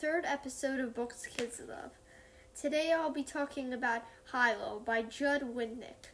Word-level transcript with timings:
third 0.00 0.24
episode 0.24 0.80
of 0.80 0.94
Books 0.94 1.26
Kids 1.26 1.60
Love. 1.68 1.90
Today 2.58 2.90
I'll 2.90 3.10
be 3.10 3.22
talking 3.22 3.74
about 3.74 4.02
Hilo 4.32 4.80
by 4.82 5.02
Judd 5.02 5.42
Winick. 5.54 6.08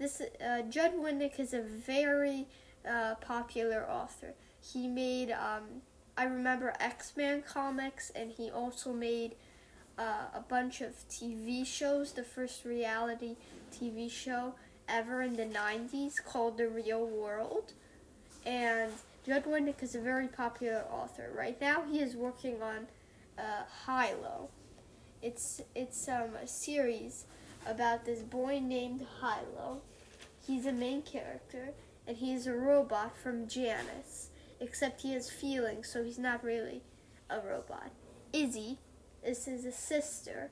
This 0.00 0.20
uh, 0.20 0.62
Judd 0.62 0.94
Winick 0.94 1.38
is 1.38 1.54
a 1.54 1.62
very 1.62 2.48
uh, 2.88 3.14
popular 3.20 3.88
author. 3.88 4.34
He 4.60 4.88
made, 4.88 5.30
um, 5.30 5.82
I 6.18 6.24
remember 6.24 6.74
X 6.80 7.12
Men 7.16 7.42
comics, 7.42 8.10
and 8.16 8.32
he 8.32 8.50
also 8.50 8.92
made 8.92 9.36
uh, 9.96 10.26
a 10.34 10.40
bunch 10.48 10.80
of 10.80 11.08
TV 11.08 11.64
shows. 11.64 12.14
The 12.14 12.24
first 12.24 12.64
reality 12.64 13.36
TV 13.72 14.10
show 14.10 14.56
ever 14.88 15.22
in 15.22 15.36
the 15.36 15.46
90s 15.46 16.14
called 16.26 16.58
The 16.58 16.68
Real 16.68 17.06
World. 17.06 17.74
And 18.44 18.90
Judd 19.24 19.44
Winick 19.44 19.84
is 19.84 19.94
a 19.94 20.00
very 20.00 20.26
popular 20.26 20.84
author. 20.90 21.30
Right 21.32 21.60
now, 21.60 21.84
he 21.88 22.00
is 22.00 22.16
working 22.16 22.60
on 22.60 22.88
uh, 23.38 23.64
Hilo. 23.86 24.48
It's 25.22 25.60
it's 25.74 26.08
um, 26.08 26.36
a 26.42 26.46
series 26.46 27.24
about 27.66 28.04
this 28.04 28.20
boy 28.20 28.60
named 28.62 29.06
Hilo. 29.20 29.80
He's 30.46 30.66
a 30.66 30.72
main 30.72 31.02
character, 31.02 31.70
and 32.06 32.16
he's 32.16 32.46
a 32.46 32.54
robot 32.54 33.16
from 33.16 33.48
Janus. 33.48 34.30
Except 34.60 35.02
he 35.02 35.12
has 35.14 35.30
feelings, 35.30 35.88
so 35.88 36.04
he's 36.04 36.18
not 36.18 36.44
really 36.44 36.82
a 37.28 37.40
robot. 37.40 37.90
Izzy 38.32 38.78
is 39.22 39.44
his 39.46 39.74
sister, 39.74 40.50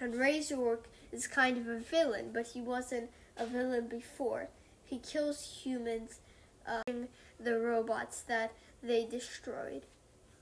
and 0.00 0.14
Razorwork 0.14 0.84
is 1.12 1.26
kind 1.26 1.56
of 1.56 1.66
a 1.66 1.78
villain, 1.78 2.30
but 2.32 2.48
he 2.48 2.60
wasn't 2.60 3.10
a 3.36 3.46
villain 3.46 3.88
before. 3.88 4.48
He 4.84 4.98
kills 4.98 5.60
humans 5.62 6.20
um, 6.66 7.08
the 7.40 7.58
robots 7.58 8.20
that 8.22 8.52
they 8.82 9.04
destroyed. 9.04 9.82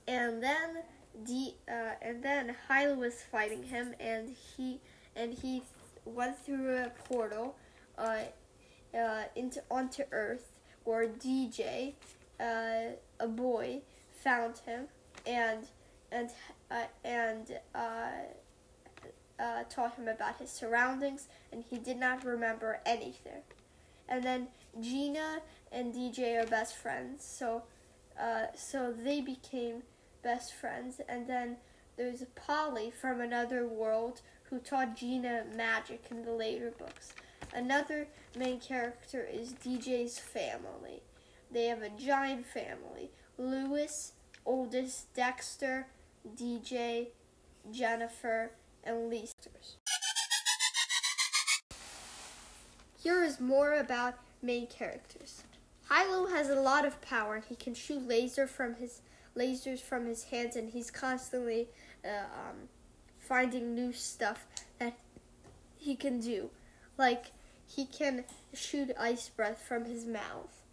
And 0.07 0.41
then 0.41 0.83
the 1.25 1.53
uh, 1.69 1.95
and 2.01 2.23
then 2.23 2.55
Hilo 2.67 2.95
was 2.95 3.15
fighting 3.31 3.63
him, 3.63 3.93
and 3.99 4.29
he 4.29 4.79
and 5.15 5.33
he 5.33 5.63
went 6.05 6.37
through 6.37 6.77
a 6.77 6.89
portal 7.07 7.55
uh, 7.97 8.19
uh, 8.97 9.23
into 9.35 9.61
onto 9.69 10.03
Earth, 10.11 10.51
where 10.83 11.07
DJ, 11.07 11.93
uh, 12.39 12.93
a 13.19 13.27
boy, 13.27 13.81
found 14.11 14.59
him 14.59 14.87
and 15.25 15.67
and 16.11 16.29
uh, 16.71 16.83
and 17.03 17.59
uh, 17.75 18.09
uh, 19.39 19.63
taught 19.69 19.95
him 19.95 20.07
about 20.07 20.39
his 20.39 20.49
surroundings, 20.49 21.27
and 21.51 21.63
he 21.69 21.77
did 21.77 21.97
not 21.97 22.23
remember 22.23 22.79
anything. 22.85 23.43
And 24.09 24.23
then 24.23 24.47
Gina 24.79 25.41
and 25.71 25.93
DJ 25.93 26.41
are 26.41 26.47
best 26.47 26.75
friends, 26.75 27.23
so 27.25 27.63
uh, 28.19 28.47
so 28.55 28.93
they 28.93 29.21
became 29.21 29.83
best 30.27 30.53
friends. 30.53 30.99
And 31.07 31.25
then 31.25 31.55
there's 31.95 32.25
Polly 32.35 32.91
from 32.91 33.21
another 33.21 33.65
world 33.65 34.21
who 34.49 34.59
taught 34.59 34.97
Gina 34.97 35.45
magic 35.55 36.03
in 36.11 36.25
the 36.25 36.33
later 36.33 36.73
books. 36.77 37.13
Another 37.53 38.09
main 38.37 38.59
character 38.59 39.25
is 39.25 39.53
DJ's 39.53 40.19
family. 40.19 41.01
They 41.49 41.67
have 41.67 41.81
a 41.81 41.89
giant 41.89 42.45
family: 42.45 43.09
Lewis, 43.37 44.11
oldest, 44.45 45.13
Dexter, 45.13 45.87
DJ, 46.35 47.07
Jennifer, 47.71 48.51
and 48.83 49.09
Lisa. 49.09 49.33
Here 53.01 53.23
is 53.23 53.39
more 53.39 53.79
about 53.79 54.15
main 54.41 54.67
characters. 54.67 55.43
Hilo 55.89 56.27
has 56.27 56.49
a 56.49 56.59
lot 56.59 56.85
of 56.85 56.99
power. 56.99 57.41
He 57.47 57.55
can 57.55 57.73
shoot 57.73 58.05
laser 58.05 58.45
from 58.45 58.75
his 58.75 59.01
lasers 59.37 59.79
from 59.79 60.05
his 60.05 60.23
hands, 60.25 60.55
and 60.55 60.71
he's 60.71 60.91
constantly 60.91 61.67
uh, 62.03 62.09
um, 62.09 62.69
finding 63.19 63.75
new 63.75 63.93
stuff 63.93 64.47
that 64.79 64.97
he 65.77 65.95
can 65.95 66.19
do. 66.19 66.49
Like 66.97 67.31
he 67.65 67.85
can 67.85 68.23
shoot 68.53 68.91
ice 68.99 69.29
breath 69.29 69.61
from 69.61 69.85
his 69.85 70.05
mouth, 70.05 70.63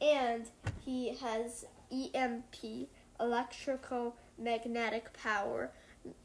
and 0.00 0.48
he 0.84 1.14
has 1.16 1.64
EMP, 1.92 2.88
electrical 3.20 4.16
magnetic 4.38 5.12
power, 5.12 5.70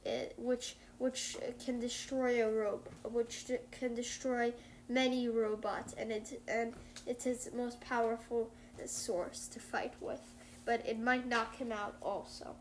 uh, 0.05 0.09
which 0.37 0.75
which 0.97 1.37
can 1.63 1.79
destroy 1.79 2.45
a 2.45 2.49
robot, 2.49 3.11
which 3.11 3.51
can 3.71 3.93
destroy 3.93 4.53
many 4.89 5.27
robots, 5.27 5.93
and 5.93 6.11
it 6.11 6.41
and 6.47 6.73
it's 7.05 7.25
his 7.25 7.49
most 7.55 7.79
powerful 7.81 8.49
source 8.85 9.47
to 9.47 9.59
fight 9.59 9.93
with. 10.01 10.32
But 10.65 10.85
it 10.85 10.99
might 10.99 11.27
knock 11.27 11.55
him 11.57 11.71
out 11.71 11.95
also. 12.01 12.55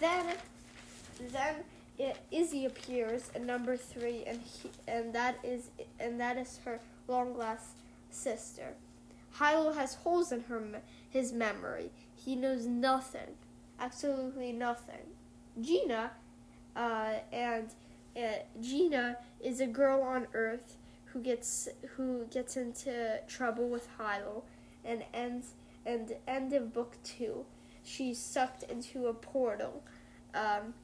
Then, 0.00 0.26
then 1.32 1.56
it, 1.98 2.16
Izzy 2.30 2.64
appears 2.64 3.30
in 3.34 3.46
number 3.46 3.76
three, 3.76 4.24
and 4.26 4.40
he, 4.40 4.70
and 4.88 5.14
that 5.14 5.36
is 5.42 5.70
and 6.00 6.18
that 6.20 6.38
is 6.38 6.60
her 6.64 6.80
long 7.08 7.36
lost 7.36 7.76
sister. 8.10 8.74
Hilo 9.38 9.72
has 9.72 9.94
holes 9.94 10.32
in 10.32 10.42
her 10.42 10.62
his 11.08 11.32
memory. 11.32 11.90
He 12.14 12.36
knows 12.36 12.66
nothing, 12.66 13.36
absolutely 13.78 14.52
nothing. 14.52 15.14
Gina, 15.60 16.12
uh, 16.76 17.14
and 17.32 17.68
uh, 18.16 18.42
Gina 18.60 19.18
is 19.40 19.60
a 19.60 19.66
girl 19.66 20.02
on 20.02 20.26
Earth 20.32 20.76
who 21.06 21.20
gets 21.20 21.68
who 21.96 22.26
gets 22.30 22.56
into 22.56 23.20
trouble 23.28 23.68
with 23.68 23.88
Hilo 23.98 24.44
and 24.84 25.04
ends 25.12 25.52
and 25.84 26.12
end 26.26 26.52
of 26.52 26.72
book 26.72 26.96
two, 27.02 27.44
she's 27.82 28.18
sucked 28.18 28.62
into 28.64 29.06
a 29.06 29.14
portal 29.14 29.82
um, 30.34 30.74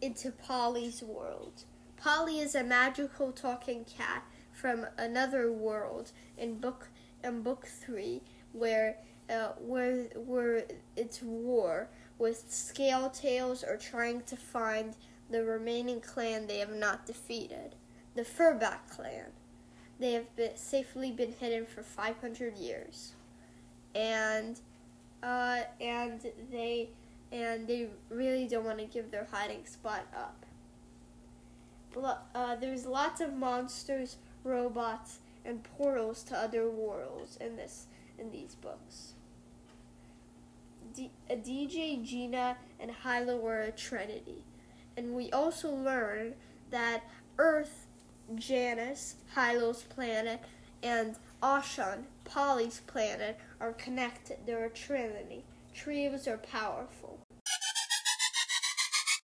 into 0.00 0.30
Polly's 0.30 1.02
world. 1.02 1.64
Polly 1.96 2.40
is 2.40 2.54
a 2.54 2.62
magical 2.62 3.32
talking 3.32 3.84
cat 3.84 4.24
from 4.52 4.86
another 4.98 5.52
world 5.52 6.12
in 6.36 6.58
book 6.58 6.88
in 7.22 7.42
book 7.42 7.66
three, 7.66 8.22
where 8.52 8.96
uh, 9.30 9.52
where 9.58 10.04
where 10.14 10.64
it's 10.96 11.22
war 11.22 11.88
with 12.18 12.44
scale 12.50 13.10
tails 13.10 13.64
are 13.64 13.76
trying 13.76 14.22
to 14.22 14.36
find 14.36 14.96
the 15.30 15.44
remaining 15.44 16.00
clan 16.00 16.46
they 16.46 16.58
have 16.58 16.72
not 16.74 17.06
defeated, 17.06 17.74
the 18.14 18.22
Furback 18.22 18.88
clan. 18.90 19.32
They 19.98 20.12
have 20.12 20.34
been 20.36 20.56
safely 20.56 21.12
been 21.12 21.32
hidden 21.32 21.66
for 21.66 21.82
500 21.82 22.56
years, 22.56 23.14
and 23.94 24.60
uh, 25.22 25.60
and 25.80 26.20
they 26.50 26.90
and 27.32 27.66
they 27.66 27.88
really 28.10 28.46
don't 28.46 28.64
want 28.64 28.78
to 28.78 28.84
give 28.84 29.10
their 29.10 29.26
hiding 29.30 29.64
spot 29.66 30.06
up. 30.14 30.44
Uh, 32.34 32.56
there's 32.56 32.86
lots 32.86 33.20
of 33.20 33.34
monsters, 33.34 34.16
robots, 34.42 35.18
and 35.44 35.62
portals 35.76 36.22
to 36.24 36.36
other 36.36 36.68
worlds 36.68 37.36
in 37.40 37.56
this 37.56 37.86
in 38.18 38.30
these 38.30 38.54
books. 38.56 39.12
DJ, 41.28 42.04
Gina, 42.04 42.56
and 42.78 42.90
Hilo 43.02 43.36
were 43.36 43.62
a 43.62 43.72
trinity, 43.72 44.44
and 44.96 45.14
we 45.14 45.30
also 45.32 45.70
learn 45.70 46.34
that 46.70 47.02
Earth 47.38 47.86
Janus, 48.36 49.16
Hilo's 49.34 49.82
planet, 49.82 50.40
and 50.82 51.16
Ashan, 51.44 52.04
Polly's 52.24 52.80
planet, 52.86 53.38
are 53.60 53.74
connected. 53.74 54.38
They're 54.46 54.64
a 54.64 54.70
trinity. 54.70 55.44
Trios 55.74 56.26
are 56.26 56.38
powerful. 56.38 57.18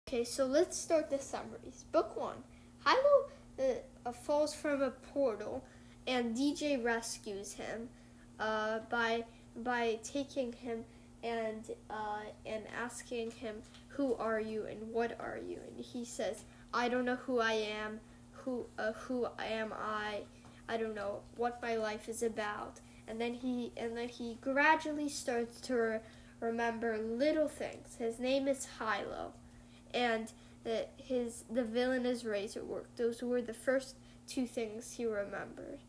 Okay, 0.07 0.23
so 0.23 0.45
let's 0.45 0.77
start 0.77 1.09
the 1.09 1.17
summaries. 1.17 1.85
Book 1.91 2.15
one 2.15 2.37
Hilo 2.85 3.79
uh, 4.05 4.11
falls 4.11 4.53
from 4.53 4.83
a 4.83 4.91
portal, 4.91 5.63
and 6.05 6.37
DJ 6.37 6.83
rescues 6.83 7.53
him 7.53 7.89
uh, 8.39 8.79
by 8.91 9.23
by 9.55 9.97
taking 10.03 10.53
him 10.53 10.85
and 11.23 11.71
uh, 11.89 12.25
and 12.45 12.65
asking 12.79 13.31
him, 13.31 13.55
"Who 13.87 14.13
are 14.13 14.39
you 14.39 14.67
and 14.67 14.93
what 14.93 15.19
are 15.19 15.39
you?" 15.39 15.57
And 15.67 15.83
he 15.83 16.05
says, 16.05 16.43
"I 16.71 16.87
don't 16.87 17.05
know 17.05 17.15
who 17.25 17.39
I 17.39 17.53
am 17.53 17.99
who 18.43 18.65
uh, 18.77 18.93
who 18.93 19.27
am 19.39 19.73
I? 19.73 20.21
I 20.71 20.77
don't 20.77 20.95
know 20.95 21.19
what 21.35 21.61
my 21.61 21.75
life 21.75 22.07
is 22.07 22.23
about. 22.23 22.79
And 23.07 23.19
then 23.19 23.33
he 23.33 23.73
and 23.75 23.97
then 23.97 24.07
he 24.07 24.37
gradually 24.39 25.09
starts 25.09 25.59
to 25.61 25.75
re- 25.75 25.99
remember 26.39 26.97
little 26.97 27.49
things. 27.49 27.95
His 27.99 28.19
name 28.19 28.47
is 28.47 28.67
Hilo, 28.79 29.33
and 29.93 30.31
the, 30.63 30.85
his 30.95 31.43
the 31.51 31.63
villain 31.63 32.05
is 32.05 32.23
Razorwork. 32.23 32.85
Those 32.95 33.21
were 33.21 33.41
the 33.41 33.53
first 33.53 33.95
two 34.27 34.47
things 34.47 34.93
he 34.93 35.05
remembered, 35.05 35.79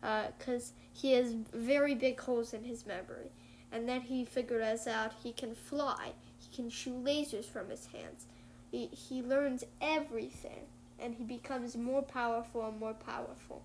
because 0.00 0.70
uh, 0.70 0.80
he 0.92 1.12
has 1.14 1.34
very 1.52 1.96
big 1.96 2.20
holes 2.20 2.54
in 2.54 2.62
his 2.62 2.86
memory. 2.86 3.32
And 3.72 3.88
then 3.88 4.02
he 4.02 4.24
figures 4.24 4.86
out 4.86 5.12
he 5.22 5.32
can 5.32 5.54
fly. 5.54 6.12
He 6.38 6.54
can 6.54 6.70
shoot 6.70 7.04
lasers 7.04 7.44
from 7.44 7.70
his 7.70 7.86
hands. 7.86 8.26
He, 8.70 8.86
he 8.86 9.22
learns 9.22 9.64
everything 9.80 10.66
and 10.98 11.14
he 11.14 11.24
becomes 11.24 11.76
more 11.76 12.02
powerful 12.02 12.66
and 12.66 12.78
more 12.78 12.94
powerful. 12.94 13.62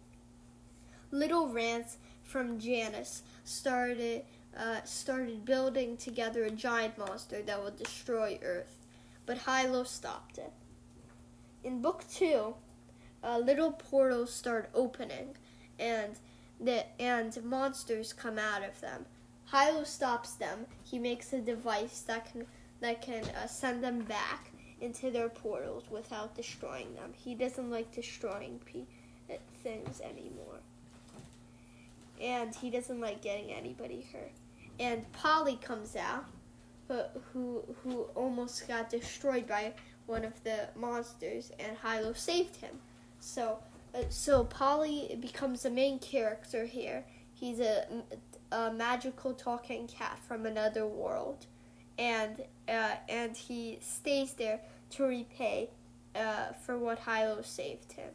Little 1.16 1.48
rants 1.48 1.96
from 2.24 2.60
Janus 2.60 3.24
started 3.46 4.24
uh, 4.58 4.84
started 4.84 5.46
building 5.46 5.96
together 5.96 6.44
a 6.44 6.52
giant 6.52 6.98
monster 6.98 7.42
that 7.42 7.64
would 7.64 7.78
destroy 7.78 8.38
Earth, 8.44 8.76
but 9.26 9.38
Hilo 9.38 9.86
stopped 9.86 10.38
it. 10.38 10.52
In 11.64 11.82
book 11.82 12.04
two, 12.14 12.56
uh, 13.24 13.38
little 13.38 13.72
portals 13.72 14.34
start 14.34 14.70
opening, 14.74 15.38
and 15.80 16.18
the 16.60 16.84
and 17.02 17.42
monsters 17.46 18.12
come 18.12 18.38
out 18.38 18.62
of 18.62 18.82
them. 18.82 19.06
Hilo 19.50 19.86
stops 19.86 20.34
them. 20.34 20.66
He 20.84 21.00
makes 21.00 21.32
a 21.32 21.40
device 21.40 22.02
that 22.02 22.30
can 22.30 22.46
that 22.82 23.02
can 23.02 23.24
uh, 23.24 23.48
send 23.48 23.82
them 23.82 24.00
back 24.00 24.52
into 24.82 25.12
their 25.12 25.30
portals 25.30 25.86
without 25.90 26.36
destroying 26.36 26.94
them. 26.94 27.14
He 27.14 27.36
doesn't 27.36 27.72
like 27.72 27.94
destroying 27.94 28.60
pe- 28.66 29.38
things 29.64 30.02
anymore, 30.02 30.55
and 32.22 32.54
he 32.56 32.70
doesn't 32.70 33.00
like 33.00 33.22
getting 33.22 33.52
anybody 33.52 34.06
hurt. 34.12 34.32
And 34.80 35.10
Polly 35.14 35.58
comes 35.62 35.96
out, 35.96 36.26
but 36.88 37.22
who 37.32 37.64
who 37.84 38.02
almost 38.16 38.68
got 38.68 38.90
destroyed 38.90 39.48
by 39.48 39.74
one 40.06 40.26
of 40.26 40.44
the 40.44 40.70
monsters, 40.76 41.52
and 41.60 41.78
Hilo 41.78 42.14
saved 42.14 42.58
him. 42.58 42.80
So, 43.20 43.60
uh, 43.94 44.04
so 44.10 44.44
Polly 44.44 45.18
becomes 45.20 45.64
the 45.64 45.70
main 45.70 46.00
character 46.00 46.66
here. 46.66 47.04
He's 47.34 47.60
a, 47.60 47.86
a 48.52 48.72
magical 48.72 49.34
talking 49.34 49.88
cat 49.88 50.20
from 50.28 50.46
another 50.46 50.86
world, 50.86 51.46
and 51.98 52.44
uh, 52.68 52.96
and 53.10 53.36
he 53.36 53.80
stays 53.82 54.34
there 54.34 54.60
to 54.92 55.04
repay 55.04 55.70
uh, 56.16 56.54
for 56.66 56.78
what 56.78 57.00
Hilo 57.00 57.42
saved 57.42 57.94
him. 57.94 58.10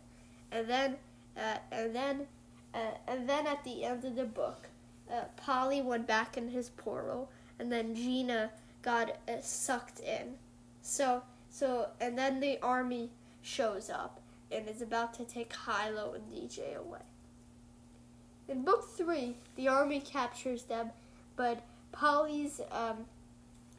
And 0.53 0.69
then, 0.69 0.97
uh, 1.37 1.59
and 1.71 1.95
then, 1.95 2.27
uh, 2.75 2.79
and 3.09 3.29
then 3.29 3.47
at 3.47 3.65
the 3.65 3.85
end 3.85 4.05
of 4.05 4.17
the 4.17 4.25
book, 4.25 4.69
uh, 5.11 5.23
Polly 5.37 5.83
went 5.83 6.07
back 6.07 6.37
in 6.37 6.49
his 6.49 6.71
portal, 6.71 7.31
and 7.59 7.71
then 7.71 7.95
Gina 7.95 8.51
got 8.83 9.17
sucked 9.43 10.01
in. 10.01 10.35
So 10.83 11.23
so, 11.51 11.89
and 12.01 12.17
then 12.17 12.41
the 12.41 12.59
army 12.63 13.11
shows 13.43 13.91
up 13.91 14.21
and 14.53 14.69
is 14.69 14.81
about 14.81 15.13
to 15.15 15.25
take 15.25 15.53
Hilo 15.67 16.15
and 16.15 16.25
DJ 16.31 16.77
away. 16.77 17.01
In 18.49 18.63
book 18.63 18.89
three, 18.97 19.37
the 19.57 19.69
army 19.69 20.01
captures 20.01 20.65
them, 20.65 20.91
but 21.37 21.63
Polly's 21.93 22.61
um, 22.71 23.07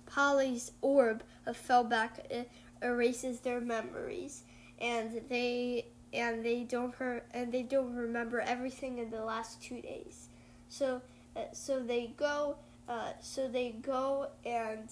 Polly's 0.05 0.71
orb 0.81 1.23
of 1.45 1.57
Fellback 1.57 2.19
uh, 2.31 2.43
erases 2.81 3.39
their 3.39 3.61
memories, 3.61 4.43
and 4.79 5.21
they 5.29 5.85
and 6.13 6.43
they 6.43 6.63
don't 6.63 6.93
her 6.95 7.23
and 7.33 7.51
they 7.51 7.63
don't 7.63 7.95
remember 7.95 8.41
everything 8.41 8.97
in 8.97 9.09
the 9.09 9.23
last 9.23 9.61
two 9.61 9.81
days. 9.81 10.27
So, 10.69 11.01
uh, 11.35 11.41
so 11.53 11.79
they 11.79 12.13
go. 12.17 12.57
Uh, 12.87 13.11
so 13.21 13.47
they 13.47 13.75
go 13.81 14.27
and. 14.45 14.89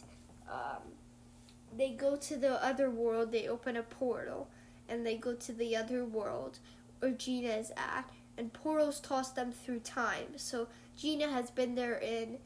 Um, 0.49 0.81
they 1.77 1.91
go 1.91 2.15
to 2.15 2.35
the 2.35 2.63
other 2.63 2.89
world, 2.89 3.31
they 3.31 3.47
open 3.47 3.77
a 3.77 3.83
portal, 3.83 4.47
and 4.87 5.05
they 5.05 5.15
go 5.15 5.33
to 5.33 5.53
the 5.53 5.75
other 5.75 6.03
world 6.03 6.59
where 6.99 7.11
Gina 7.11 7.49
is 7.49 7.71
at, 7.77 8.09
and 8.37 8.51
portals 8.51 8.99
toss 8.99 9.31
them 9.31 9.51
through 9.51 9.81
time. 9.81 10.37
So 10.37 10.67
Gina 10.97 11.27
has 11.29 11.51
been 11.51 11.75
there 11.75 11.99
in 11.99 12.37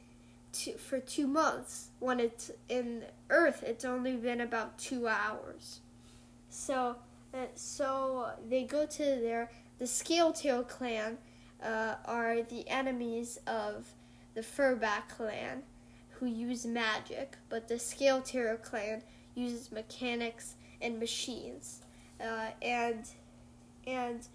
for 0.78 1.00
two 1.00 1.26
months. 1.26 1.90
When 2.00 2.20
it's 2.20 2.52
in 2.70 3.04
Earth, 3.30 3.64
it's 3.64 3.86
only 3.86 4.16
been 4.16 4.42
about 4.42 4.78
two 4.78 5.08
hours. 5.08 5.80
So, 6.50 6.98
so 7.56 8.32
they 8.50 8.64
go 8.64 8.86
to 8.86 9.04
there. 9.04 9.50
The 9.80 9.88
Scale 9.88 10.32
Tail 10.34 10.64
clan 10.64 11.18
uh, 11.64 11.96
are 12.06 12.44
the 12.44 12.68
enemies 12.70 13.40
of 13.48 13.88
the 14.34 14.42
Furback 14.42 15.10
clan, 15.10 15.64
who 16.12 16.26
use 16.26 16.66
magic, 16.66 17.38
but 17.50 17.68
the 17.68 17.80
Scale 17.80 18.22
Tail 18.22 18.58
clan 18.58 19.02
uses 19.36 19.72
mechanics 19.72 20.56
and 20.82 21.00
machines. 21.00 21.82
Uh, 22.22 22.50
and 22.62 23.08
and 23.86 24.28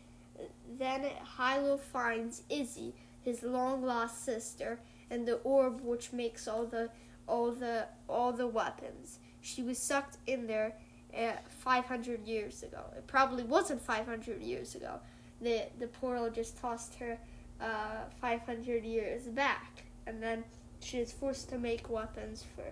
then 0.78 1.06
Hilo 1.36 1.78
finds 1.78 2.42
Izzy, 2.48 2.94
his 3.22 3.42
long 3.42 3.84
lost 3.84 4.24
sister, 4.24 4.80
and 5.10 5.26
the 5.26 5.36
orb 5.36 5.80
which 5.80 6.12
makes 6.12 6.46
all 6.46 6.66
the 6.66 6.90
all 7.26 7.52
the 7.52 7.86
all 8.08 8.32
the 8.32 8.46
weapons. 8.46 9.18
She 9.40 9.62
was 9.62 9.78
sucked 9.78 10.18
in 10.26 10.46
there 10.46 10.74
uh, 11.16 11.32
500 11.48 12.26
years 12.26 12.62
ago. 12.62 12.84
It 12.96 13.06
probably 13.06 13.44
wasn't 13.44 13.80
500 13.80 14.42
years 14.42 14.74
ago. 14.74 15.00
The 15.40 15.64
the 15.78 15.86
portal 15.86 16.30
just 16.30 16.58
tossed 16.58 16.94
her 16.96 17.18
uh, 17.60 18.04
500 18.20 18.84
years 18.84 19.22
back, 19.24 19.84
and 20.06 20.22
then 20.22 20.44
she 20.80 20.98
is 20.98 21.12
forced 21.12 21.48
to 21.50 21.58
make 21.58 21.88
weapons 21.88 22.44
for 22.54 22.64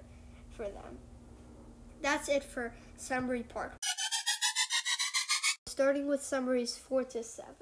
for 0.56 0.64
them. 0.64 0.98
That's 2.02 2.28
it 2.28 2.44
for 2.44 2.72
summary 2.96 3.42
part. 3.42 3.74
Starting 5.66 6.06
with 6.06 6.22
summaries 6.22 6.76
4 6.76 7.04
to 7.04 7.22
7. 7.22 7.52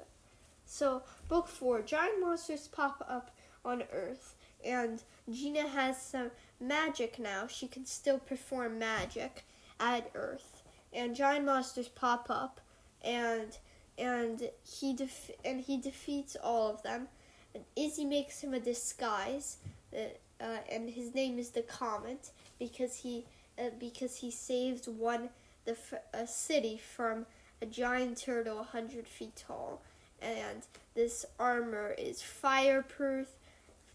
So, 0.65 1.03
book 1.27 1.47
4 1.47 1.81
Giant 1.81 2.21
monsters 2.21 2.67
pop 2.67 3.05
up 3.09 3.31
on 3.63 3.83
Earth, 3.91 4.35
and 4.63 5.03
Gina 5.29 5.67
has 5.67 6.01
some 6.01 6.31
magic 6.59 7.19
now. 7.19 7.47
She 7.47 7.67
can 7.67 7.85
still 7.85 8.19
perform 8.19 8.79
magic 8.79 9.45
at 9.79 10.09
Earth. 10.13 10.54
And 10.93 11.15
giant 11.15 11.45
monsters 11.45 11.87
pop 11.87 12.27
up, 12.29 12.61
and 13.03 13.57
and 13.97 14.49
he 14.63 14.93
def- 14.93 15.31
and 15.43 15.61
he 15.61 15.77
defeats 15.77 16.35
all 16.41 16.69
of 16.71 16.83
them. 16.83 17.07
And 17.53 17.63
Izzy 17.75 18.05
makes 18.05 18.41
him 18.41 18.53
a 18.53 18.59
disguise, 18.59 19.57
uh, 19.93 19.99
uh, 20.41 20.57
and 20.69 20.89
his 20.89 21.13
name 21.13 21.39
is 21.39 21.51
the 21.51 21.61
Comet 21.61 22.31
because 22.59 22.97
he 22.97 23.25
uh, 23.57 23.69
because 23.79 24.17
he 24.17 24.31
saved 24.31 24.87
one 24.87 25.29
the 25.65 25.77
a 26.13 26.27
city 26.27 26.77
from 26.77 27.25
a 27.61 27.65
giant 27.65 28.17
turtle 28.17 28.57
100 28.57 29.07
feet 29.07 29.35
tall 29.35 29.81
and 30.21 30.63
this 30.93 31.25
armor 31.39 31.95
is 31.97 32.21
fireproof 32.21 33.27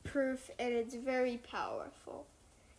proof 0.05 0.51
and 0.59 0.73
it's 0.73 0.95
very 0.95 1.37
powerful 1.37 2.27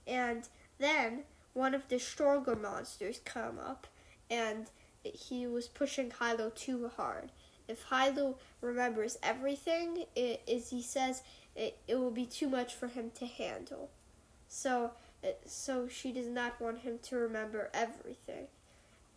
and 0.07 0.49
then 0.79 1.23
one 1.53 1.73
of 1.73 1.87
the 1.89 1.99
stronger 1.99 2.55
monsters 2.55 3.19
come 3.23 3.59
up 3.59 3.87
and 4.31 4.71
he 5.03 5.45
was 5.45 5.67
pushing 5.67 6.11
Hilo 6.19 6.49
too 6.49 6.89
hard 6.97 7.31
if 7.67 7.85
Hilo 7.89 8.37
remembers 8.61 9.19
everything 9.21 10.05
it, 10.15 10.41
as 10.51 10.71
he 10.71 10.81
says 10.81 11.21
it, 11.55 11.77
it 11.87 11.99
will 11.99 12.11
be 12.11 12.25
too 12.25 12.49
much 12.49 12.73
for 12.73 12.87
him 12.87 13.11
to 13.19 13.27
handle 13.27 13.89
so 14.47 14.91
so 15.45 15.87
she 15.87 16.11
does 16.11 16.27
not 16.27 16.59
want 16.59 16.79
him 16.79 16.99
to 17.03 17.15
remember 17.15 17.69
everything. 17.73 18.47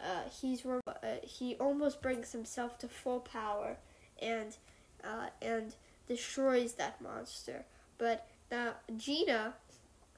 Uh, 0.01 0.29
he's 0.41 0.65
uh, 0.67 0.81
he 1.23 1.55
almost 1.57 2.03
brings 2.03 2.33
himself 2.33 2.79
to 2.79 2.89
full 2.89 3.21
power 3.21 3.77
and 4.21 4.57
uh, 5.03 5.29
and 5.41 5.75
destroys 6.09 6.75
that 6.75 7.01
monster. 7.01 7.65
But 7.97 8.27
now 8.51 8.75
Gina 8.97 9.55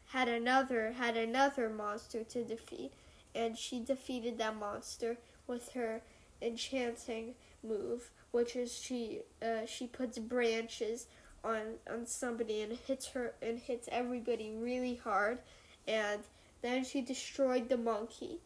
had 0.09 0.29
another 0.29 0.93
had 0.93 1.17
another 1.17 1.69
monster 1.69 2.25
to 2.25 2.45
defeat, 2.45 2.93
and 3.37 3.57
she 3.57 3.81
defeated 3.81 4.38
that 4.38 4.57
monster 4.57 5.19
with 5.47 5.73
her 5.73 6.00
enchanting 6.40 7.35
move, 7.62 8.11
which 8.31 8.57
is 8.57 8.76
she 8.76 9.21
uh, 9.43 9.66
she 9.66 9.87
puts 9.87 10.19
branches 10.19 11.07
on 11.45 11.75
on 11.90 12.07
somebody 12.07 12.62
and 12.62 12.73
hits 12.87 13.09
her 13.09 13.35
and 13.43 13.59
hits 13.59 13.88
everybody 13.93 14.52
really 14.59 14.97
hard 14.97 15.38
and 15.87 16.23
then 16.62 16.85
she 16.85 17.00
destroyed 17.00 17.69
the 17.69 17.76
monkey, 17.76 18.40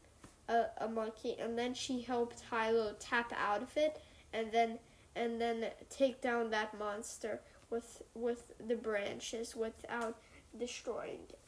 a 0.49 0.89
monkey, 0.89 1.37
and 1.41 1.57
then 1.57 1.75
she 1.75 2.01
helped 2.01 2.43
Hilo 2.51 2.95
tap 2.99 3.33
out 3.37 3.63
of 3.63 3.77
it, 3.77 4.03
and 4.33 4.51
then 4.51 4.79
and 5.17 5.41
then 5.41 5.67
take 5.89 6.21
down 6.21 6.51
that 6.51 6.77
monster 6.79 7.41
with 7.71 8.03
with 8.15 8.53
the 8.67 8.75
branches 8.75 9.55
without 9.55 10.17
destroying 10.59 11.21
it. 11.29 11.39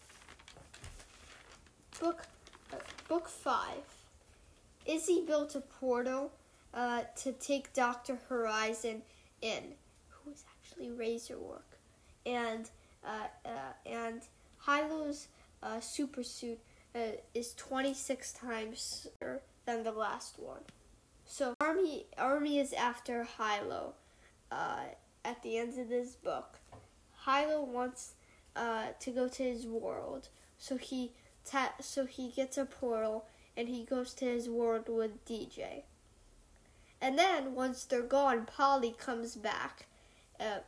Book 2.01 2.27
book 3.23 3.29
five. 3.29 3.85
Izzy 4.85 5.23
built 5.25 5.55
a 5.55 5.61
portal 5.61 6.33
uh, 6.75 7.03
to 7.17 7.33
take 7.33 7.73
Doctor 7.73 8.19
Horizon 8.29 9.03
in, 9.41 9.63
who 10.09 10.33
is 10.33 10.45
actually 10.51 10.89
Razorwork, 10.89 11.79
and 12.27 12.69
uh, 13.07 13.29
uh 13.45 13.89
and 13.89 14.23
Hilo's 14.59 15.29
uh, 15.63 15.79
super 15.79 16.25
suit 16.25 16.59
uh, 16.97 17.15
is 17.33 17.55
26 17.55 18.33
times 18.33 19.07
than 19.67 19.85
the 19.85 19.93
last 19.93 20.39
one. 20.41 20.63
So 21.25 21.55
Army 21.61 22.07
Army 22.19 22.59
is 22.59 22.73
after 22.73 23.25
Hilo 23.39 23.95
uh, 24.51 24.87
at 25.25 25.41
the 25.45 25.59
end 25.59 25.79
of 25.79 25.89
this 25.89 26.17
book. 26.17 26.59
Hilo 27.25 27.63
wants 27.63 28.15
uh, 28.57 28.87
to 28.99 29.11
go 29.13 29.29
to 29.29 29.43
his 29.45 29.65
world, 29.65 30.29
so 30.59 30.77
he 30.77 31.13
ta- 31.45 31.75
so 31.81 32.07
he 32.07 32.29
gets 32.31 32.57
a 32.59 32.65
portal 32.65 33.27
and 33.57 33.69
he 33.69 33.85
goes 33.85 34.15
to 34.15 34.25
his 34.25 34.49
world 34.49 34.89
with 34.89 35.25
DJ. 35.25 35.83
And 37.01 37.19
then 37.19 37.55
once 37.55 37.85
they're 37.85 38.03
gone, 38.03 38.47
Polly 38.47 38.95
comes 38.97 39.35
back 39.37 39.87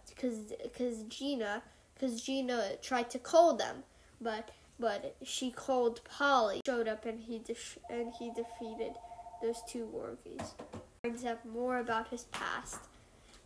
because 0.09 0.52
uh, 0.52 0.57
because 0.62 1.02
Gina 1.04 1.62
because 1.95 2.23
Gina 2.23 2.73
tried 2.83 3.09
to 3.11 3.19
call 3.19 3.57
them, 3.57 3.85
but 4.21 4.50
but 4.78 5.16
she 5.23 5.50
called 5.50 6.00
Polly. 6.04 6.61
Showed 6.66 6.88
up 6.88 7.07
and 7.07 7.21
he 7.21 7.38
de- 7.38 7.57
and 7.88 8.12
he 8.19 8.31
defeated 8.31 8.95
those 9.43 9.62
two 9.69 9.88
Wargies. 9.95 10.54
Finds 11.02 11.25
out 11.25 11.45
more 11.47 11.78
about 11.78 12.09
his 12.09 12.25
past 12.25 12.81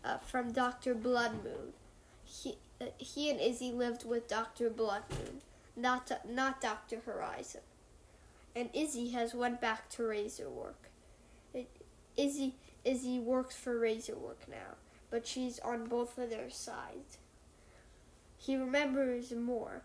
uh, 0.04 0.18
from 0.18 0.52
Doctor 0.52 0.94
Bloodmoon. 0.94 1.72
He 2.24 2.56
uh, 2.80 2.86
he 2.96 3.30
and 3.30 3.40
Izzy 3.40 3.72
lived 3.72 4.06
with 4.06 4.28
Doctor 4.28 4.70
Bloodmoon, 4.70 5.42
not 5.78 6.10
not 6.28 6.60
Doctor 6.60 7.00
Horizon. 7.04 7.60
And 8.56 8.70
Izzy 8.72 9.10
has 9.10 9.34
went 9.34 9.60
back 9.60 9.88
to 9.90 10.02
Razorwork. 10.02 10.90
It, 11.54 11.68
Izzy 12.16 12.56
Izzy 12.84 13.18
works 13.18 13.54
for 13.54 13.78
Razorwork 13.78 14.48
now, 14.48 14.76
but 15.10 15.26
she's 15.26 15.58
on 15.60 15.86
both 15.86 16.18
of 16.18 16.30
their 16.30 16.50
sides. 16.50 17.18
He 18.36 18.56
remembers 18.56 19.32
more 19.32 19.82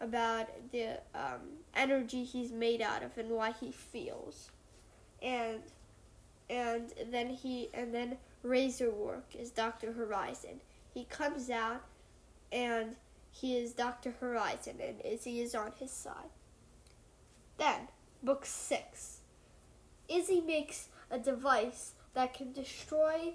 about 0.00 0.48
the 0.72 1.00
um, 1.14 1.40
energy 1.74 2.24
he's 2.24 2.52
made 2.52 2.82
out 2.82 3.02
of 3.02 3.16
and 3.16 3.30
why 3.30 3.52
he 3.52 3.70
feels, 3.72 4.50
and 5.22 5.60
and 6.48 6.92
then 7.10 7.30
he 7.30 7.68
and 7.74 7.94
then 7.94 8.18
Razorwork 8.44 9.34
is 9.38 9.50
Doctor 9.50 9.92
Horizon. 9.92 10.60
He 10.92 11.04
comes 11.04 11.50
out, 11.50 11.82
and 12.52 12.96
he 13.40 13.56
is 13.56 13.72
Doctor 13.72 14.14
Horizon, 14.20 14.76
and 14.80 15.00
Izzy 15.04 15.40
is 15.40 15.54
on 15.54 15.72
his 15.78 15.90
side. 15.90 16.30
Then, 17.58 17.88
book 18.22 18.46
six. 18.46 19.20
Izzy 20.08 20.40
makes 20.40 20.88
a 21.10 21.18
device 21.18 21.92
that 22.14 22.34
can 22.34 22.52
destroy. 22.52 23.34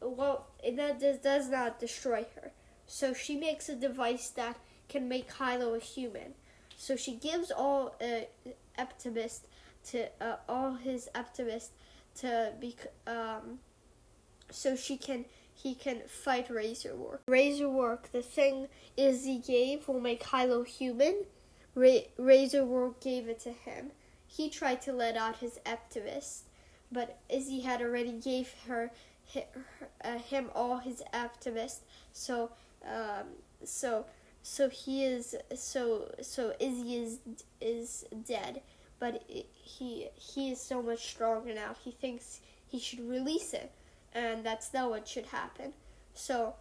Well, 0.00 0.46
and 0.64 0.78
that 0.78 1.00
does, 1.00 1.18
does 1.18 1.48
not 1.48 1.80
destroy 1.80 2.26
her. 2.36 2.52
So 2.86 3.12
she 3.12 3.36
makes 3.36 3.68
a 3.68 3.74
device 3.74 4.30
that 4.30 4.56
can 4.88 5.08
make 5.08 5.32
Hilo 5.32 5.74
a 5.74 5.78
human. 5.78 6.34
So 6.76 6.96
she 6.96 7.14
gives 7.14 7.50
all 7.50 7.96
uh, 8.00 8.50
Optimist 8.78 9.46
to 9.90 10.08
uh, 10.20 10.36
all 10.48 10.74
his 10.74 11.08
Optimist 11.14 11.72
to 12.16 12.52
be 12.60 12.76
um, 13.06 13.58
so 14.50 14.76
she 14.76 14.96
can 14.96 15.24
he 15.62 15.74
can 15.74 16.02
fight 16.06 16.48
Razorwork. 16.48 17.18
Razorwork, 17.28 18.10
the 18.12 18.22
thing 18.22 18.68
Izzy 18.96 19.38
gave 19.38 19.88
will 19.88 20.00
make 20.00 20.22
Hilo 20.26 20.62
human. 20.62 21.24
Ra- 21.74 22.08
Razorwork 22.18 23.00
gave 23.00 23.28
it 23.28 23.40
to 23.40 23.50
him. 23.52 23.92
He 24.26 24.48
tried 24.48 24.80
to 24.82 24.92
let 24.92 25.16
out 25.16 25.36
his 25.36 25.58
Optimist, 25.66 26.44
but 26.90 27.18
Izzy 27.28 27.60
had 27.60 27.82
already 27.82 28.12
gave 28.12 28.54
her, 28.68 28.90
her 29.34 29.42
uh, 30.04 30.18
him 30.18 30.50
all 30.54 30.78
his 30.78 31.02
Optimist. 31.12 31.82
So 32.12 32.50
um, 32.84 33.26
so 33.64 34.06
so 34.42 34.68
he 34.68 35.04
is 35.04 35.36
so 35.54 36.12
so 36.22 36.54
Izzy 36.58 36.96
is 36.96 37.18
is 37.60 38.04
dead, 38.26 38.62
but 38.98 39.22
it, 39.28 39.46
he 39.52 40.08
he 40.14 40.50
is 40.50 40.60
so 40.60 40.80
much 40.82 41.10
stronger 41.10 41.54
now. 41.54 41.74
He 41.84 41.90
thinks 41.90 42.40
he 42.66 42.78
should 42.78 43.00
release 43.08 43.52
it, 43.52 43.72
and 44.12 44.44
that's 44.44 44.72
not 44.72 44.90
what 44.90 45.08
should 45.08 45.26
happen. 45.26 45.72
So 46.14 46.54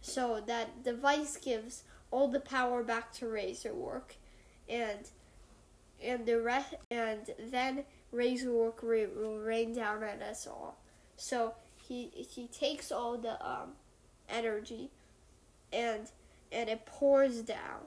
so 0.00 0.42
that 0.46 0.82
device 0.82 1.36
gives 1.36 1.84
all 2.10 2.28
the 2.28 2.40
power 2.40 2.82
back 2.82 3.12
to 3.14 3.26
Razorwork, 3.26 4.16
and 4.68 5.10
and 6.02 6.26
the 6.26 6.40
rest 6.40 6.74
and 6.90 7.30
then 7.38 7.84
Razorwork 8.12 8.82
will 8.82 9.38
rain 9.38 9.74
down 9.74 10.02
on 10.02 10.22
us 10.22 10.46
all. 10.46 10.78
So 11.16 11.54
he 11.76 12.10
he 12.14 12.46
takes 12.48 12.90
all 12.92 13.16
the 13.18 13.44
um 13.44 13.72
energy 14.28 14.90
and 15.72 16.10
and 16.50 16.68
it 16.68 16.84
pours 16.86 17.42
down. 17.42 17.86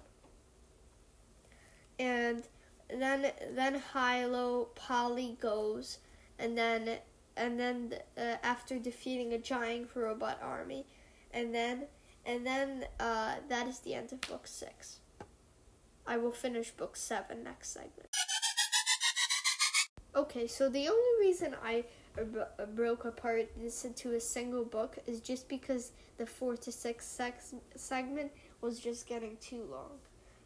And 2.00 2.44
then 2.90 3.32
then 3.54 3.82
Hilo 3.94 4.70
Polly 4.76 5.38
goes, 5.40 6.00
and 6.38 6.58
then 6.58 6.98
and 7.38 7.60
then 7.60 7.96
uh, 8.18 8.36
after 8.44 8.80
defeating 8.80 9.34
a 9.34 9.38
giant 9.38 9.90
robot 9.96 10.40
army, 10.42 10.86
and 11.32 11.54
then 11.54 11.84
and 12.26 12.46
then 12.46 12.86
uh, 13.00 13.36
that 13.50 13.68
is 13.68 13.80
the 13.80 13.94
end 13.94 14.12
of 14.12 14.22
book 14.22 14.48
six. 14.48 15.00
I 16.08 16.18
will 16.18 16.32
finish 16.32 16.72
book 16.72 16.96
seven 16.96 17.44
next 17.44 17.72
segment. 17.72 18.10
Okay, 20.16 20.48
so 20.48 20.70
the 20.70 20.88
only 20.88 21.28
reason 21.28 21.56
I 21.62 21.84
uh, 22.18 22.66
broke 22.68 23.04
apart 23.04 23.50
this 23.62 23.84
into 23.84 24.14
a 24.14 24.20
single 24.20 24.64
book 24.64 24.98
is 25.06 25.20
just 25.20 25.50
because 25.50 25.92
the 26.18 26.26
four 26.26 26.56
to 26.56 26.72
six 26.72 27.06
sex- 27.06 27.54
segment 27.76 28.32
was 28.62 28.80
just 28.80 29.08
getting 29.08 29.36
too 29.42 29.68
long. 29.70 30.00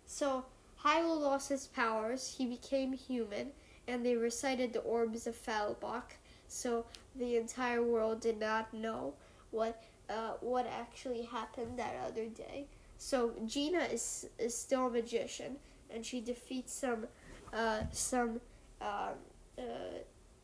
So 0.08 0.46
Hilo 0.84 1.13
lost 1.13 1.50
his 1.50 1.67
powers, 1.67 2.36
he 2.38 2.48
became 2.48 2.93
human, 2.93 3.51
and 3.88 4.03
they 4.03 4.15
recited 4.15 4.74
the 4.74 4.79
orbs 4.79 5.27
of 5.27 5.36
Falbach, 5.36 6.17
so 6.49 6.85
the 7.15 7.37
entire 7.37 7.83
world 7.83 8.19
did 8.19 8.39
not 8.39 8.73
know 8.73 9.13
what 9.51 9.81
uh, 10.09 10.33
what 10.41 10.65
actually 10.67 11.23
happened 11.23 11.77
that 11.77 11.95
other 12.05 12.25
day. 12.25 12.65
So 12.97 13.31
Gina 13.45 13.83
is 13.83 14.27
is 14.37 14.57
still 14.57 14.87
a 14.87 14.89
magician, 14.89 15.55
and 15.89 16.05
she 16.05 16.19
defeats 16.19 16.73
some 16.73 17.07
uh, 17.53 17.83
some 17.91 18.41
um, 18.81 19.15
uh, 19.57 20.01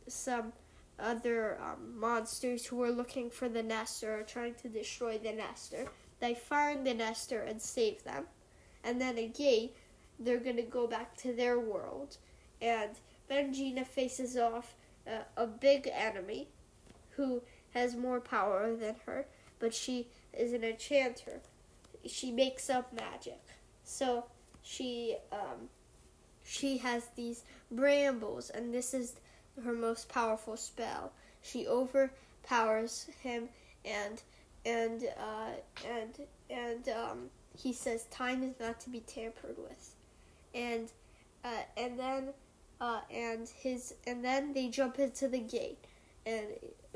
some 0.08 0.54
other 1.00 1.60
um, 1.62 2.00
monsters 2.00 2.66
who 2.66 2.82
are 2.82 2.92
looking 2.92 3.30
for 3.30 3.50
the 3.50 3.64
nester 3.64 4.20
or 4.20 4.24
trying 4.24 4.56
to 4.56 4.70
destroy 4.70 5.18
the 5.18 5.32
nester. 5.32 5.88
They 6.20 6.34
find 6.34 6.86
the 6.86 6.94
nester 6.94 7.42
and 7.42 7.62
save 7.62 8.04
them. 8.04 8.26
And 8.84 9.02
then 9.02 9.18
again, 9.18 9.70
they're 10.20 10.40
to 10.40 10.62
go 10.62 10.88
back 10.88 11.18
to 11.18 11.34
their 11.34 11.60
world. 11.60 12.18
And 12.62 12.92
then 13.28 13.54
Gina 13.54 13.84
faces 13.84 14.38
off 14.38 14.76
uh, 15.08 15.24
a 15.38 15.48
big 15.48 15.90
enemy 15.94 16.48
who 17.12 17.42
has 17.74 17.96
more 17.96 18.20
power 18.20 18.76
than 18.76 18.96
her, 19.06 19.26
but 19.60 19.74
she 19.74 20.08
is 20.34 20.54
an 20.54 20.64
enchanter. 20.64 21.42
She 22.06 22.32
makes 22.32 22.70
up 22.70 22.94
magic. 22.94 23.42
So 23.84 24.26
she 24.62 25.18
um, 25.32 25.70
she 26.44 26.78
has 26.80 27.08
these 27.16 27.44
brambles, 27.72 28.50
and 28.50 28.74
this 28.74 28.94
is 28.94 29.16
her 29.64 29.74
most 29.74 30.10
powerful 30.10 30.58
spell. 30.58 31.12
She 31.42 31.68
overpowers 31.68 33.08
him, 33.22 33.50
and 33.84 34.22
and 34.66 35.04
uh, 35.20 35.52
and 35.88 36.28
and 36.50 36.90
um, 36.90 37.30
he 37.58 37.74
says 37.74 38.06
time 38.06 38.44
is 38.44 38.60
not 38.60 38.80
to 38.82 38.90
be 38.90 39.02
tampered 39.02 39.58
with, 39.58 39.96
and 40.54 40.92
uh, 41.44 41.64
and 41.78 42.00
then 42.00 42.30
uh, 42.82 43.02
and 43.12 43.48
his 43.48 43.96
and 44.06 44.24
then 44.24 44.54
they 44.54 44.68
jump 44.70 45.00
into 45.00 45.28
the 45.28 45.40
gate, 45.40 45.84
and 46.26 46.46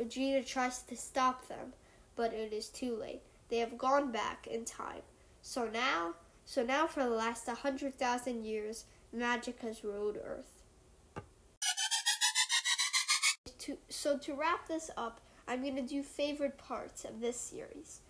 Gina 0.07 0.43
tries 0.43 0.81
to 0.83 0.95
stop 0.95 1.47
them, 1.47 1.73
but 2.15 2.33
it 2.33 2.53
is 2.53 2.69
too 2.69 2.95
late. 2.95 3.21
They 3.49 3.57
have 3.57 3.77
gone 3.77 4.11
back 4.11 4.47
in 4.47 4.65
time. 4.65 5.01
So 5.41 5.69
now, 5.71 6.13
so 6.45 6.63
now 6.63 6.87
for 6.87 7.03
the 7.03 7.09
last 7.09 7.47
hundred 7.47 7.95
thousand 7.95 8.45
years, 8.45 8.85
magic 9.11 9.61
has 9.61 9.83
ruled 9.83 10.17
Earth. 10.23 10.63
To, 13.59 13.77
so 13.89 14.17
to 14.17 14.33
wrap 14.33 14.67
this 14.67 14.89
up, 14.95 15.21
I'm 15.47 15.61
going 15.61 15.75
to 15.75 15.81
do 15.81 16.03
favorite 16.03 16.57
parts 16.57 17.03
of 17.03 17.19
this 17.19 17.37
series. 17.37 18.01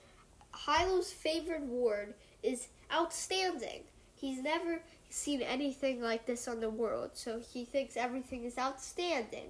Hilo's 0.51 1.11
favorite 1.11 1.63
word 1.65 2.13
is 2.43 2.67
outstanding. 2.93 3.83
He's 4.15 4.43
never 4.43 4.81
seen 5.09 5.41
anything 5.41 6.01
like 6.01 6.25
this 6.25 6.47
on 6.47 6.59
the 6.59 6.69
world, 6.69 7.11
so 7.13 7.39
he 7.39 7.65
thinks 7.65 7.97
everything 7.97 8.43
is 8.43 8.57
outstanding. 8.57 9.49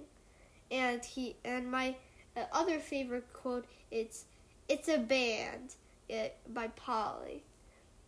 And 0.70 1.04
he 1.04 1.36
and 1.44 1.70
my 1.70 1.96
uh, 2.36 2.44
other 2.52 2.78
favorite 2.78 3.32
quote 3.32 3.66
it's 3.90 4.24
it's 4.68 4.88
a 4.88 4.98
band 4.98 5.74
it, 6.08 6.36
uh, 6.46 6.52
by 6.52 6.68
Polly. 6.68 7.42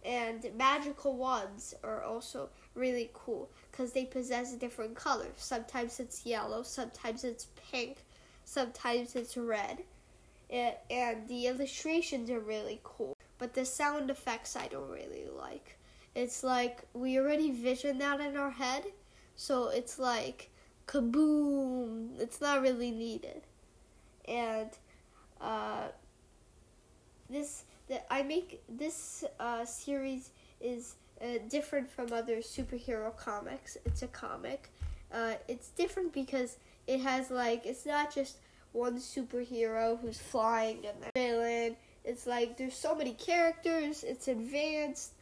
And 0.04 0.44
magical 0.56 1.16
wands 1.16 1.74
are 1.84 2.02
also 2.02 2.48
really 2.74 3.10
cool 3.14 3.50
because 3.70 3.92
they 3.92 4.04
possess 4.04 4.52
different 4.54 4.96
colors. 4.96 5.34
Sometimes 5.36 6.00
it's 6.00 6.26
yellow, 6.26 6.62
sometimes 6.62 7.22
it's 7.22 7.46
pink, 7.70 7.98
sometimes 8.44 9.14
it's 9.14 9.36
red. 9.36 9.84
It, 10.50 10.80
and 10.90 11.28
the 11.28 11.46
illustrations 11.46 12.30
are 12.30 12.40
really 12.40 12.80
cool, 12.82 13.16
but 13.38 13.54
the 13.54 13.64
sound 13.64 14.10
effects 14.10 14.56
I 14.56 14.66
don't 14.66 14.90
really 14.90 15.26
like. 15.38 15.78
It's 16.14 16.44
like 16.44 16.82
we 16.92 17.18
already 17.18 17.50
vision 17.50 17.98
that 17.98 18.20
in 18.20 18.36
our 18.36 18.50
head, 18.50 18.84
so 19.34 19.68
it's 19.68 19.98
like 19.98 20.50
kaboom. 20.86 22.20
It's 22.20 22.40
not 22.40 22.60
really 22.60 22.90
needed. 22.90 23.42
And 24.26 24.70
uh, 25.40 25.88
this 27.30 27.64
that 27.88 28.06
I 28.10 28.22
make 28.22 28.62
this 28.68 29.24
uh, 29.40 29.64
series 29.64 30.30
is 30.60 30.96
uh, 31.20 31.38
different 31.48 31.90
from 31.90 32.12
other 32.12 32.36
superhero 32.38 33.16
comics. 33.16 33.76
It's 33.84 34.02
a 34.02 34.08
comic. 34.08 34.70
Uh, 35.12 35.34
it's 35.48 35.68
different 35.70 36.12
because 36.12 36.56
it 36.86 37.00
has 37.00 37.30
like 37.30 37.64
it's 37.66 37.86
not 37.86 38.14
just 38.14 38.36
one 38.72 38.98
superhero 38.98 40.00
who's 40.00 40.18
flying 40.18 40.84
and 40.86 41.02
the 41.02 41.10
villain. 41.14 41.76
It's 42.04 42.26
like 42.26 42.56
there's 42.56 42.74
so 42.74 42.94
many 42.94 43.12
characters. 43.12 44.04
It's 44.04 44.28
advanced. 44.28 45.12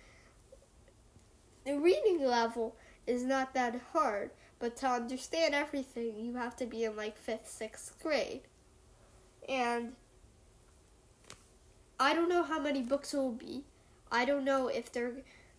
The 1.64 1.78
reading 1.78 2.24
level 2.24 2.76
is 3.06 3.24
not 3.24 3.54
that 3.54 3.80
hard, 3.92 4.30
but 4.58 4.76
to 4.78 4.88
understand 4.88 5.54
everything, 5.54 6.18
you 6.18 6.34
have 6.34 6.56
to 6.56 6.66
be 6.66 6.84
in 6.84 6.96
like 6.96 7.16
fifth, 7.16 7.48
sixth 7.48 7.94
grade. 8.02 8.42
And 9.48 9.94
I 11.98 12.14
don't 12.14 12.28
know 12.28 12.42
how 12.42 12.60
many 12.60 12.82
books 12.82 13.12
it 13.12 13.18
will 13.18 13.32
be. 13.32 13.64
I 14.10 14.24
don't 14.24 14.44
know 14.44 14.68
if 14.68 14.90
they're 14.92 15.12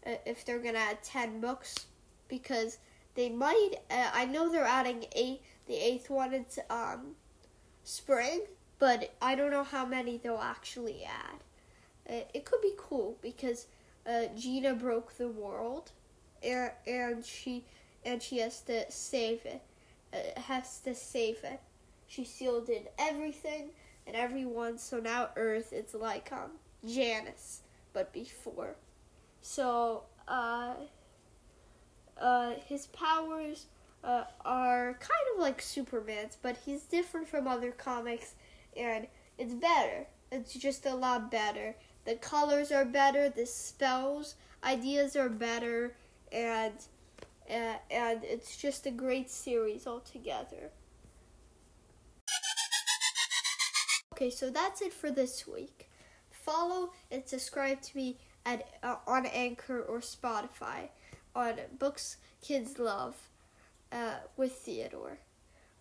uh, 0.06 0.16
if 0.26 0.44
they're 0.46 0.60
gonna 0.60 0.80
add 0.80 1.04
ten 1.04 1.40
books 1.40 1.88
because 2.28 2.80
they 3.16 3.30
might. 3.30 3.76
Uh, 3.90 4.10
I 4.14 4.26
know 4.26 4.50
they're 4.50 4.66
adding 4.66 5.06
eight, 5.14 5.42
the 5.68 5.76
eighth 5.76 6.10
one 6.10 6.34
into 6.34 6.64
um, 6.74 7.16
spring, 7.84 8.42
but 8.80 9.14
I 9.22 9.36
don't 9.36 9.52
know 9.52 9.64
how 9.64 9.86
many 9.86 10.18
they'll 10.18 10.38
actually 10.38 11.04
add. 11.04 11.44
Uh, 12.10 12.24
it 12.34 12.46
could 12.46 12.62
be 12.62 12.74
cool 12.78 13.18
because 13.22 13.68
uh, 14.08 14.26
Gina 14.38 14.74
broke 14.74 15.18
the 15.18 15.28
world, 15.28 15.92
and, 16.44 16.72
and 16.88 17.26
she 17.26 17.66
and 18.04 18.22
she 18.22 18.40
has 18.40 18.62
to 18.62 18.90
save 18.92 19.46
it. 19.46 19.62
Uh, 20.14 20.40
has 20.42 20.80
to 20.80 20.94
save 20.96 21.38
it. 21.44 21.60
She 22.08 22.26
sealed 22.26 22.70
in 22.70 22.84
everything 22.98 23.70
and 24.08 24.16
everyone. 24.16 24.78
So 24.78 25.00
now 25.00 25.30
Earth, 25.36 25.72
it's 25.72 25.94
like 25.94 26.32
um 26.32 26.52
Janus, 26.86 27.62
but 27.94 28.12
before. 28.12 28.76
So 29.42 30.04
uh, 30.28 30.74
uh, 32.20 32.54
his 32.66 32.88
powers 32.88 33.66
uh, 34.04 34.24
are 34.46 34.94
kind 34.94 35.36
of 35.36 35.42
like 35.42 35.62
Superman's, 35.62 36.38
but 36.42 36.58
he's 36.66 36.84
different 36.84 37.28
from 37.28 37.48
other 37.48 37.72
comics, 37.72 38.36
and 38.76 39.08
it's 39.38 39.54
better. 39.54 40.08
It's 40.32 40.54
just 40.54 40.86
a 40.86 40.96
lot 40.96 41.30
better. 41.30 41.76
The 42.06 42.16
colors 42.16 42.72
are 42.72 42.86
better. 42.86 43.30
The 43.30 43.46
spells 43.46 44.36
ideas 44.64 45.16
are 45.16 45.30
better, 45.30 45.96
and 46.32 46.74
uh, 47.50 47.76
and 47.90 48.24
it's 48.24 48.58
just 48.58 48.86
a 48.86 48.92
great 48.92 49.30
series 49.30 49.86
altogether. 49.86 50.72
Okay, 54.14 54.30
so 54.30 54.50
that's 54.50 54.82
it 54.82 54.94
for 54.94 55.12
this 55.12 55.48
week. 55.48 55.90
Follow 56.30 56.92
and 57.12 57.26
subscribe 57.26 57.82
to 57.82 57.98
me 57.98 58.18
at 58.46 58.68
uh, 58.84 58.96
on 59.08 59.26
Anchor 59.26 59.82
or 59.82 60.00
Spotify 60.00 60.90
on 61.36 61.54
Books 61.80 62.18
Kids 62.42 62.80
Love 62.80 63.16
uh, 63.92 64.16
with 64.38 64.54
Theodore. 64.54 65.20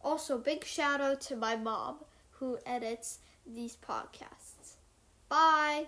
Also, 0.03 0.39
big 0.39 0.65
shout 0.65 1.01
out 1.01 1.21
to 1.23 1.37
my 1.37 1.57
mom 1.57 1.97
who 2.33 2.59
edits 2.65 3.19
these 3.47 3.77
podcasts. 3.77 4.77
Bye. 5.29 5.87